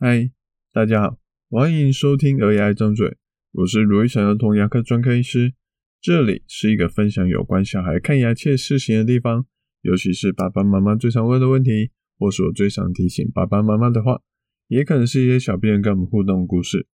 [0.00, 0.30] 嗨，
[0.72, 1.18] 大家好，
[1.50, 3.08] 欢迎收听《儿牙一张嘴》，
[3.50, 5.54] 我是罗一祥儿童牙科专科医师。
[6.00, 9.44] 这里是一个分享有关小孩看牙切事情的地方，
[9.82, 14.22] 尤其是爸爸妈妈最常问的问题，或是我最想提醒爸爸妈妈的话，
[14.68, 16.86] 也可能是一些小病人跟我们互动的故事。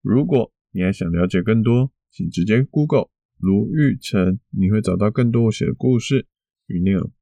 [0.00, 6.26] 如果你还想了解更多，请直接 Google 卢玉成，你会找到更多我写的故事
[6.68, 7.12] 与内容。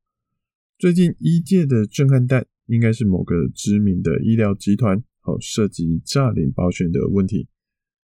[0.78, 5.02] 最近医界的震撼弹，应该是某个知名的医疗集团。
[5.24, 7.48] 哦，涉及诈领保险的问题，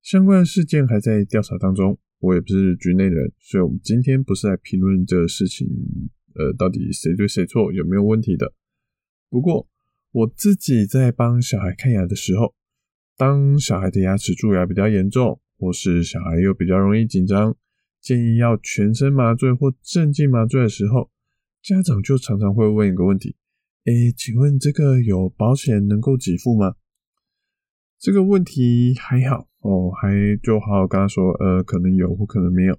[0.03, 1.99] 相关的事件还在调查当中。
[2.21, 5.69] 我也不是局内人，所以我们今天不是来评论这个事情，
[6.35, 8.55] 呃，到底谁对谁错，有没有问题的。
[9.29, 9.69] 不过
[10.11, 12.55] 我自己在帮小孩看牙的时候，
[13.19, 17.55] 当小孩的牙齿蛀牙比较严重，或是小孩又比较容易紧张，
[18.01, 21.11] 建议要全身麻醉或镇静麻醉的时候，
[21.62, 23.37] 家长就常常会问一个问题：
[23.84, 26.77] 诶，请问这个有保险能够给付吗？
[28.05, 32.78] 这个问题还好哦，还就好好跟他说，呃，可能有或可能没有。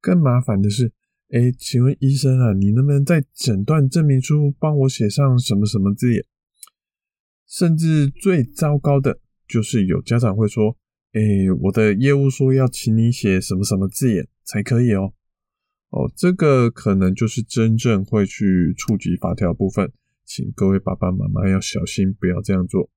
[0.00, 0.92] 更麻烦的是，
[1.30, 6.24] 诶，请问医生啊，你能不能在诊断证明书帮我写上什么什么字眼？
[7.44, 9.18] 甚至最糟糕的
[9.48, 10.76] 就是有家长会说，
[11.14, 15.12] 诶，我的业务说要请你写什么什么字眼才可以哦。
[15.88, 19.90] 哦，这个可能就是真正会去触及法条部分，
[20.24, 22.88] 请各位爸爸妈妈要小心，不要这样做。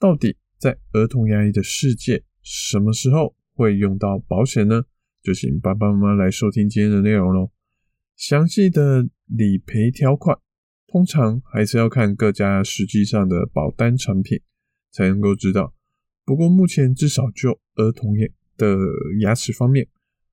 [0.00, 0.36] 到底？
[0.58, 4.82] 在儿童牙医的世界，什么时候会用到保险呢？
[5.22, 7.50] 就请爸爸妈妈来收听今天的内容喽。
[8.16, 10.36] 详细的理赔条款，
[10.88, 14.40] 通常还是要看各家实际上的保单产品
[14.90, 15.74] 才能够知道。
[16.24, 18.76] 不过目前至少就儿童牙的
[19.20, 19.86] 牙齿方面，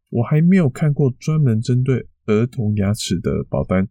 [0.09, 3.87] 我还没有看过专门针对儿童牙齿的保单，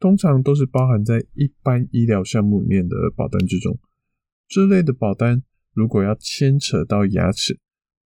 [0.00, 3.78] 通常都是包含在一般医疗项目里面的保单之中。
[4.46, 5.42] 这类的保单，
[5.74, 7.58] 如果要牵扯到牙齿，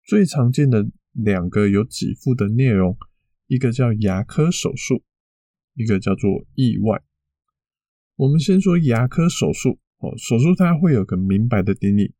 [0.05, 2.97] 最常见的两个有给付的内容，
[3.47, 5.03] 一个叫牙科手术，
[5.75, 7.01] 一个叫做意外。
[8.15, 12.13] 我们先说牙科手术哦，手术它会有个明白的定义，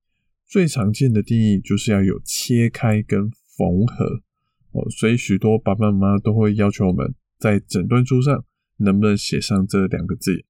[0.47, 4.23] 最常见的定义就是要有切开跟缝合
[4.71, 8.45] 哦，所以许多爸爸妈妈都会要求我们在诊断书上
[8.77, 10.45] 能不能写上这两个字，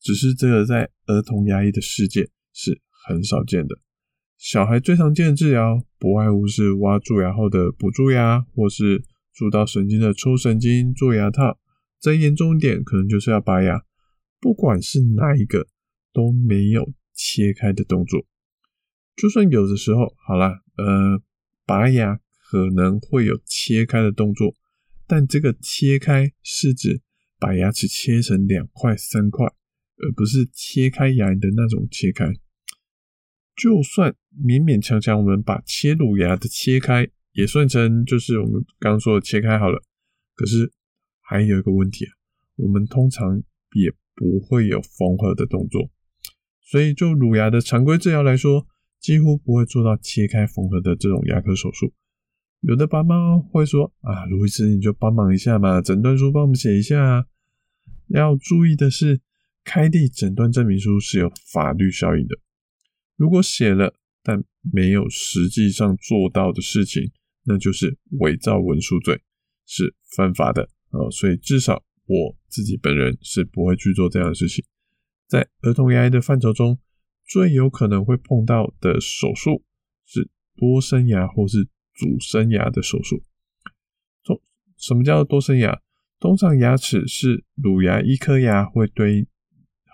[0.00, 2.28] 只是这个在儿童牙医的世界。
[2.54, 3.78] 是很少见的。
[4.42, 11.60] 小孩最常见的治疗，不外乎是挖蛀牙后的补蛀牙，或是蛀到神经的抽神经、做牙套。
[12.00, 13.84] 再严重一点，可能就是要拔牙。
[14.40, 15.68] 不管是哪一个，
[16.12, 18.26] 都没有切开的动作。
[19.14, 21.22] 就算有的时候，好啦，呃，
[21.64, 22.18] 拔牙
[22.50, 24.56] 可能会有切开的动作，
[25.06, 27.00] 但这个切开是指
[27.38, 29.46] 把牙齿切成两块、三块。
[29.98, 32.34] 而不是切开牙龈的那种切开，
[33.54, 39.82] 就算勉勉强强我们把切乳牙的切开也算成就是我们刚刚说的切开好了，
[40.34, 40.72] 可是
[41.20, 42.12] 还有一个问题啊，
[42.56, 43.42] 我们通常
[43.74, 45.90] 也不会有缝合的动作，
[46.60, 48.66] 所以就乳牙的常规治疗来说，
[49.00, 51.92] 几乎不会做到切开缝合的这种牙科手术。
[52.60, 57.24] 有的爸妈会说啊，卢医师你就帮忙一下嘛，诊断书帮我们写一下啊。
[58.08, 59.20] 要注意的是。
[59.64, 62.36] 开立诊断证明书是有法律效应的，
[63.22, 63.94] 如果写了
[64.24, 67.12] 但没有实际上做到的事情，
[67.44, 69.22] 那就是伪造文书罪，
[69.64, 71.08] 是犯法的哦。
[71.08, 74.64] 所以至少我自己本人是不会去做这样的事情。
[75.28, 76.80] 在儿童牙医的范畴中，
[77.24, 79.62] 最有可能会碰到的手术
[80.04, 83.22] 是多生牙或是阻生牙的手术。
[84.78, 85.80] 什么叫多生牙？
[86.18, 89.28] 通常牙齿是乳牙一颗牙会对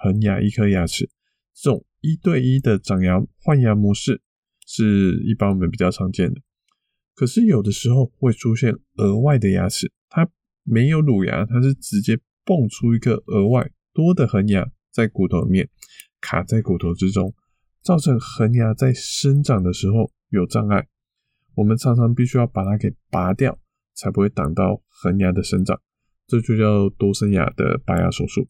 [0.02, 1.10] 恒牙一颗牙齿，
[1.54, 4.20] 这种一对一的长牙换牙模式
[4.66, 6.40] 是一般我们比较常见的。
[7.14, 10.28] 可是有的时候会出现额外的牙齿，它
[10.62, 15.68] 没有乳牙，它是直接蹦出一个额外多的恒牙在骨头里面
[16.20, 17.34] 卡在骨头之中，
[17.82, 20.86] 造成恒牙在生长的时候有障碍。
[21.56, 23.58] 我们常常必须要把它给拔掉，
[23.94, 25.80] 才不会挡到恒牙的生长。
[26.28, 28.46] 这就叫多生牙的拔牙手术。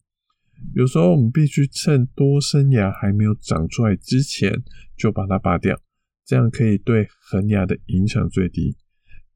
[0.73, 4.51] 有时候我们必须趁多生牙还没有长出来之前
[4.97, 5.79] 就把它拔掉，
[6.25, 8.77] 这样可以对恒牙的影响最低。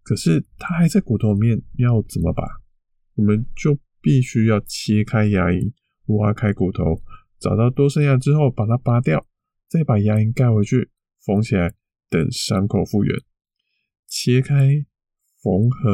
[0.03, 2.43] 可是它还在骨头里面，要怎么拔？
[3.15, 5.71] 我们就必须要切开牙龈，
[6.07, 7.01] 挖开骨头，
[7.39, 9.25] 找到多生牙之后把它拔掉，
[9.69, 10.89] 再把牙龈盖回去，
[11.25, 11.73] 缝起来，
[12.09, 13.15] 等伤口复原。
[14.07, 14.85] 切开
[15.41, 15.89] 缝合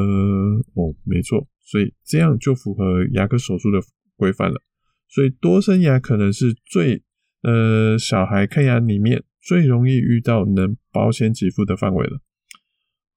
[0.74, 3.80] 哦，没错，所以这样就符合牙科手术的
[4.16, 4.62] 规范了。
[5.10, 7.04] 所以多生牙可能是最
[7.42, 12.22] 呃小孩看牙里面最容易遇到能保险给付的范围了。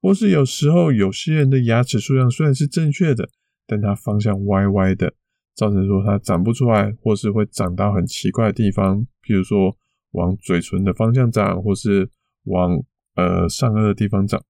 [0.00, 3.28] 或是有时候有些人的牙齿数量虽然是正确的，
[3.66, 5.14] 但它方向歪歪的，
[5.54, 9.76] 造成说它长不出来，或是会长到很奇怪的地方，譬如说
[10.10, 12.10] 往嘴唇的方向长，或是
[12.44, 12.82] 往
[13.14, 14.42] 呃上颚的地方长，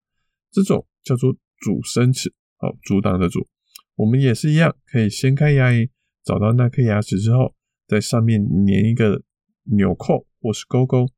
[0.50, 3.46] 这种叫做阻生齿，好，阻挡的阻。
[3.96, 5.90] 我们也是一样，可以先开牙龈，
[6.24, 7.54] 找到那颗牙齿之后，
[7.86, 9.22] 在上面粘一个
[9.64, 11.08] 纽扣或是钩钩，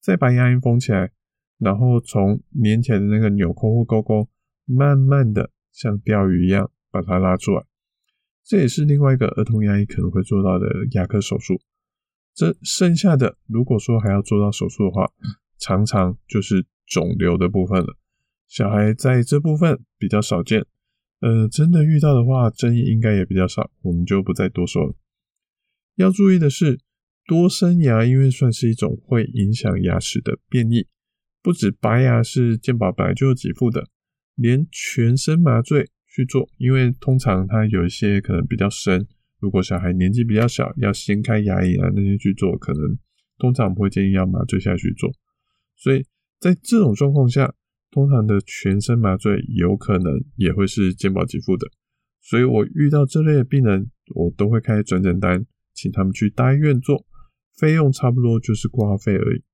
[0.00, 1.12] 再把牙龈缝起来。
[1.58, 4.28] 然后从粘起来的那个纽扣或钩钩，
[4.64, 7.62] 慢慢的像钓鱼一样把它拉出来。
[8.44, 11.60] 这也是另外一个儿童牙医可能会做到的牙科手术。
[12.34, 15.08] 这剩下的，如果说还要做到手术的话，
[15.58, 17.96] 常常就是肿瘤的部分了。
[18.48, 20.66] 小孩在这部分比较少见，
[21.22, 24.96] 呃，真的遇到的话，争议应该也比较少，我们就不再多说了。
[25.94, 26.80] 要注意的是，
[27.28, 30.88] 多生牙因为算是一种会影响牙齿的变异。
[31.40, 33.86] 不止拔牙是健保本来就有给付的，
[34.34, 39.06] 连全身麻醉去做，因为通常它有一些可能比较深，
[39.38, 42.98] 如果小孩年纪比较小，要掀开牙龈啊那些去做，可能
[43.38, 45.12] 通常不会建议要麻醉下去做。
[45.76, 46.04] 所以
[46.40, 47.54] 在这种状况下，
[47.92, 51.68] 通常的全身麻醉有可能也会是健保给付的。
[52.20, 57.06] 所以我遇到这类的病人，我都会开转诊单，请他们去大医院做，
[57.58, 59.44] 费用差不多就是挂号费而已。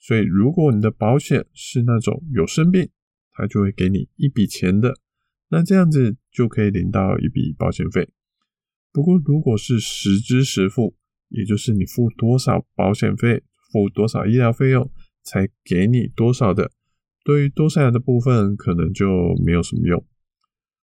[0.00, 2.88] 所以，如果你的保险是那种有生病，
[3.32, 4.94] 他就会给你一笔钱的，
[5.48, 8.08] 那这样子就可以领到一笔保险费。
[8.92, 10.96] 不过，如果是实支实付，
[11.28, 14.90] 也就是你付多少保险费，付多少医疗费用，
[15.22, 16.70] 才给你多少的，
[17.28, 19.06] 对于多生牙的部分，可能就
[19.44, 20.02] 没有什么用。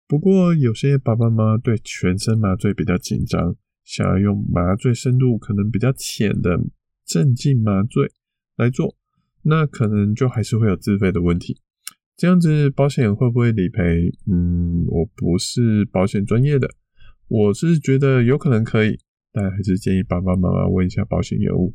[0.09, 6.59] 不过，有些爸爸妈妈对全身麻醉比较紧张，想要用麻醉深度可能比较浅的
[7.05, 8.11] 镇静麻醉。
[8.57, 8.97] 来做，
[9.43, 11.61] 那可能就还是会有自费的问题。
[12.17, 14.11] 这样子保险会不会理赔？
[14.27, 16.67] 嗯，我不是保险专业的，
[17.29, 18.99] 我是觉得有可能可以，
[19.31, 21.75] 但还是建议爸爸妈妈问一下保险业务。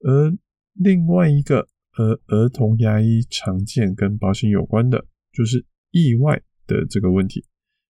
[0.00, 0.36] 而
[0.74, 7.44] 另外一个，而，儿童牙医常见跟保险有关的，就是意外的这个问题，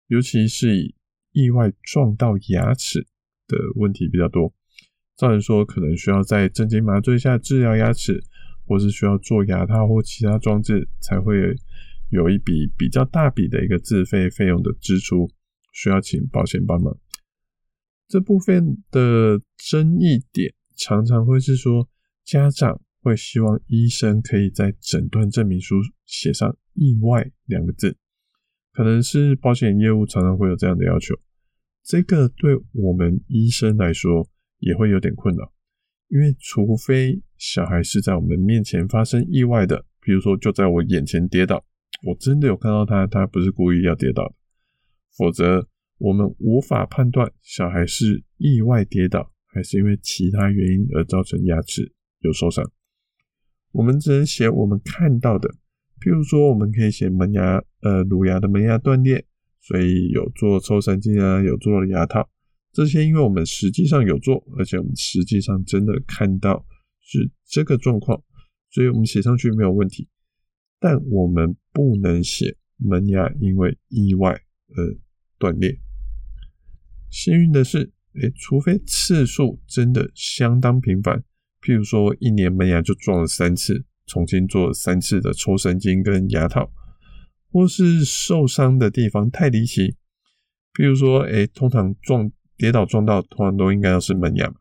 [0.09, 0.95] 尤其是以
[1.33, 3.07] 意外撞到牙齿
[3.47, 4.53] 的问题比较多。
[5.15, 8.21] 造成说可能需要在镇静麻醉下治疗牙齿，
[8.67, 11.55] 或是需要做牙套或其他装置，才会
[12.11, 15.31] 有一笔比较大笔的一个自费费用的支出，
[15.73, 16.99] 需要请保险帮忙。
[18.09, 21.89] 这部分的争议点常常会是说，
[22.25, 25.77] 家长会希望医生可以在诊断证明书
[26.07, 27.97] 写上“意外”两个字，
[28.73, 31.15] 可能是保险业务常常会有这样的要求。
[31.83, 34.29] 这个对我们医生来说，
[34.61, 35.53] 也会有点困扰，
[36.09, 41.65] 因为除非小孩是在我们面前发生意外的，比如说就在我眼前跌倒，
[42.05, 44.35] 我真的有看到他，他不是故意要跌倒的，
[45.19, 45.69] 否则
[45.99, 52.65] 我们无法判断小孩是意外跌倒，还是因为其他原因而造成牙齿有受伤。
[53.73, 55.49] 我们只能写我们看到的，
[56.01, 59.25] 譬如说我们可以写门牙，呃，乳牙的门牙断裂，
[59.61, 62.29] 所以有做抽神经啊，有做了牙套。
[62.73, 66.65] 这些，因为我们实际上有做，而且我们实际上真的看到
[67.01, 68.23] 是这个状况，
[68.71, 70.09] 所以我们写上去没有问题。
[70.81, 74.33] 但我们不能写门牙因为意外
[74.75, 74.99] 而
[75.39, 75.79] 断裂。
[77.11, 81.23] 幸运的是，诶，除非次数真的相当频繁，
[81.63, 86.71] 譬如说一年门牙就撞了三次，重新做了三次的抽神经跟牙套，
[87.51, 89.97] 或是受伤的地方太离奇，
[90.75, 92.31] 譬如说，诶，通常撞。
[92.55, 94.55] 跌倒撞到，通常都应该要是门牙，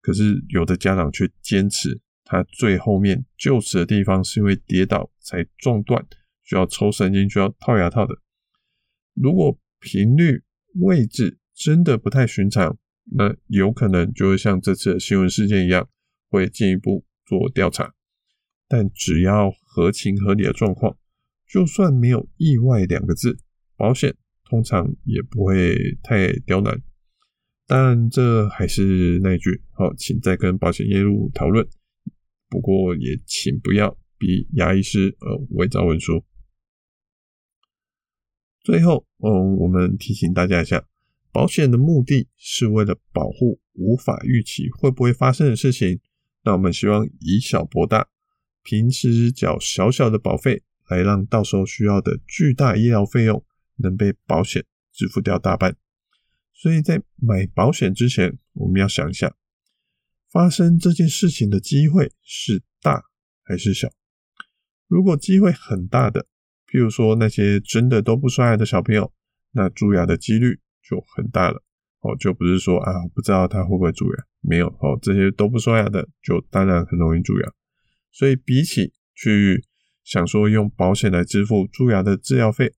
[0.00, 6.04] 可是有的家长却坚持，他最后面就此的地方是因为跌倒才撞断，
[6.42, 8.16] 需要抽神经，需要套牙套的。
[9.14, 10.42] 如果频率
[10.80, 12.76] 位置真的不太寻常，
[13.12, 15.88] 那有可能就会像这次的新闻事件一样，
[16.34, 17.94] 会进一步做调查。
[18.66, 20.98] 但只要合情合理的状况，
[21.46, 23.38] 就算没有意外两个字，
[23.76, 26.82] 保险通常也不会太刁难。
[27.66, 31.66] 但这还是那句，好，请再跟保险业务讨论。
[32.48, 36.24] 不过也请不要逼牙医师呃伪造文书。
[38.60, 40.86] 最后，嗯，我们提醒大家一下，
[41.30, 46.00] 保险的目的是为了保护无法预期会不会发生的事情。
[46.44, 48.06] 那我们希望以小博大，
[48.62, 53.44] 平时缴小小的保费，来让到时候需要的巨大医疗费用
[53.76, 55.76] 能被保险支付掉大半。
[56.52, 59.34] 所以在买保险之前，我们要想一下，
[60.30, 63.04] 发生这件事情的机会是大
[63.42, 63.88] 还是小？
[64.86, 66.26] 如果机会很大的，
[66.68, 69.12] 譬如说那些真的都不刷牙的小朋友，
[69.52, 71.63] 那蛀牙的几率就很大了。
[72.04, 77.50] 哦，就不是说啊，不知道他会不会蛀牙，没有哦，这些都不刷牙的，就当然很容易蛀牙。
[78.12, 79.64] 所以比起去
[80.04, 82.74] 想说用保险来支付蛀牙的治疗费，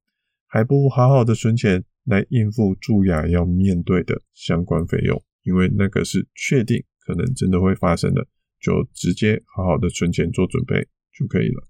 [0.46, 8.28] 还不如好好的存钱来应付蛀牙要面对的相关费用，因为那个是确定可能真的会发生的，
[8.60, 10.86] 就直接好好的存钱做准备
[11.18, 11.66] 就可以了。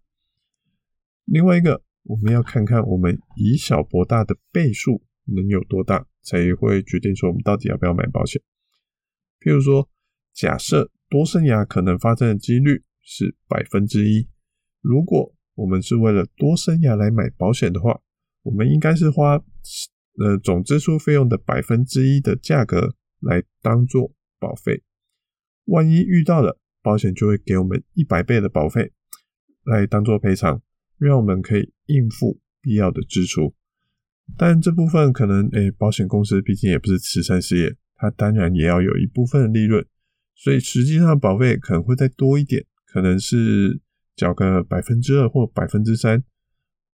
[1.25, 6.07] 另外一个，我们要看看我们以小博大的倍数能有多大。
[6.27, 8.43] 才会决定说我们到底要不要买保险。
[9.41, 9.89] 譬如说，
[10.35, 14.29] 假设多生牙可能发生的几率是百分之一，
[14.81, 18.01] 如果我们是为了多生牙来买保险的话，
[18.43, 19.37] 我们应该是花
[20.19, 24.83] 呃总支出费用的百分之一的价格来当做保费。
[25.67, 28.93] 万一遇到了，保险就会给我们一百倍的保费
[29.63, 30.61] 来当做赔偿，
[30.99, 33.55] 让我们可以应付必要的支出。
[34.37, 39.85] 但这部分可能，诶，保险公司毕竟也不是慈善事业，它当然也要有一部分的利润，
[40.35, 43.81] 所以实际上保费可能会再多一点，可能是
[44.15, 46.23] 缴个百分之二或百分之三。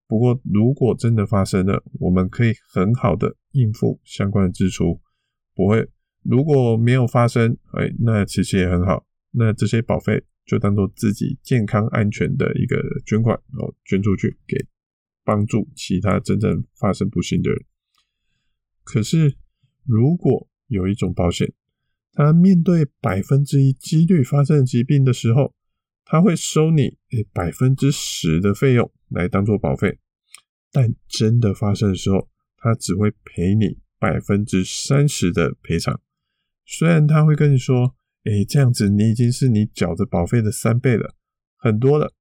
[0.06, 5.00] 不过如果真的发生了，我们可以很好的应付相关的支出，
[5.54, 5.88] 不会。
[6.22, 14.56] 如果没有发生，诶，那其实也很好，那这些保费就当做自己健康安全的一个捐款，然后捐出去给。
[15.24, 17.64] 帮助其他真正发生不幸的人。
[18.84, 19.36] 可是，
[19.84, 21.52] 如果有一种保险，
[22.12, 25.54] 它面对百分之一几率发生疾病的时候，
[26.04, 29.98] 它会收你诶百分之十的费用来当做保费，
[30.70, 36.00] 但真的发生的时候，它只会赔你百分之三十的赔偿。
[36.64, 41.14] 虽然他会跟你说，诶，这样子你已经是你缴的保费的三倍了，
[41.56, 42.12] 很多了，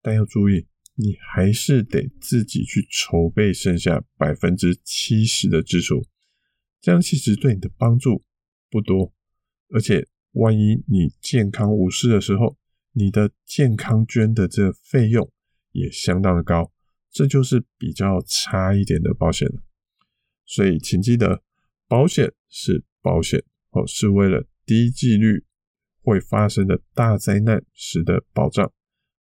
[0.00, 0.66] 但要注意。
[0.96, 6.06] 你还是得自己去筹备剩下百分之七十的支出，
[6.80, 8.22] 这样其实对你的帮助
[8.70, 9.12] 不多，
[9.70, 12.56] 而且万一你健康无事的时候，
[12.92, 15.28] 你的健康捐的这费用
[15.72, 16.72] 也相当的高，
[17.10, 19.62] 这就是比较差一点的保险了。
[20.46, 21.42] 所以请记得，
[21.88, 25.44] 保险是保险哦，是为了低几率
[26.02, 28.72] 会发生的大灾难时的保障，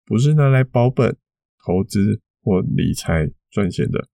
[0.04, 1.16] 不是拿来保本。
[1.64, 4.08] 投资或理财赚钱的，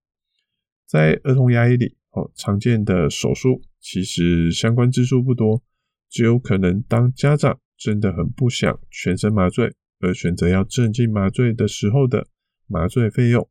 [0.86, 5.62] 在儿童牙医里，哦，常见的手术其实相关支出不多，
[6.08, 12.26] 只有可能当家长真的很不想全身麻醉而选择要镇静麻醉的时候的
[12.66, 13.48] 麻醉费用，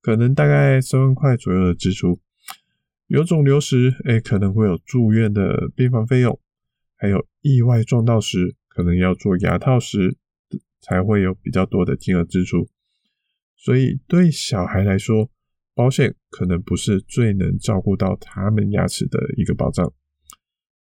[0.00, 2.20] 可能大概三万块左右的支出。
[3.06, 6.40] 有肿瘤时，诶，可能会有住院的病房费用，
[6.96, 10.16] 还有意外撞到时，可能要做牙套时，
[10.80, 12.66] 才会有比较多的金额支出。
[13.56, 15.30] 所以，对小孩来说，
[15.74, 19.92] 保险可能不是最能照顾到他们牙齿的一个保障。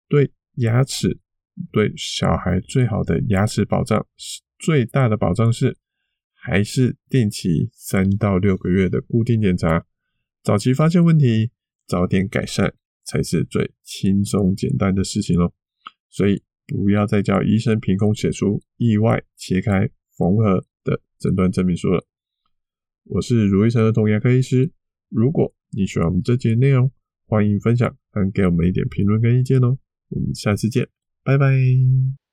[0.08, 1.20] 对牙齿，
[1.72, 4.06] 对小孩最好的牙齿保障，
[4.60, 5.78] 最大的保障是，
[6.34, 9.86] 还是定期三到六个月的固定检查，
[10.44, 11.52] 早期发现问题，
[11.88, 15.54] 早点改善，才是最轻松简单的事情喽。
[16.10, 22.06] 所以，不要再叫医生凭空写出意外切开缝合的诊断证明书了。
[23.06, 24.72] 我是如意城儿童牙科医师。
[25.10, 26.92] 如果你喜欢我们这节内容，
[27.28, 29.78] 欢迎分享，还给我们一点评论跟意见哦。
[30.10, 30.88] 我们下次见，
[31.24, 32.25] 拜拜。